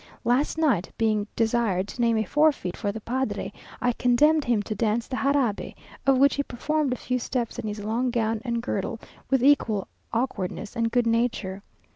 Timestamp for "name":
2.01-2.17